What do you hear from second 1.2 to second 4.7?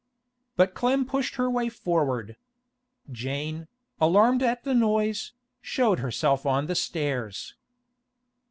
her way forward. Jane, alarmed at